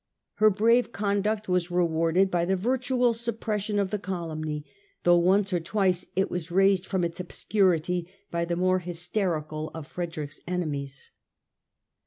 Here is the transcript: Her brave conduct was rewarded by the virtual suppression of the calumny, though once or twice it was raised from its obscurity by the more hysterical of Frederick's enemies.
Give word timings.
Her 0.37 0.49
brave 0.49 0.91
conduct 0.91 1.47
was 1.47 1.69
rewarded 1.69 2.31
by 2.31 2.43
the 2.43 2.55
virtual 2.55 3.13
suppression 3.13 3.77
of 3.77 3.91
the 3.91 3.99
calumny, 3.99 4.65
though 5.03 5.19
once 5.19 5.53
or 5.53 5.59
twice 5.59 6.07
it 6.15 6.31
was 6.31 6.49
raised 6.49 6.87
from 6.87 7.03
its 7.03 7.19
obscurity 7.19 8.07
by 8.31 8.45
the 8.45 8.55
more 8.55 8.79
hysterical 8.79 9.69
of 9.75 9.85
Frederick's 9.85 10.41
enemies. 10.47 11.11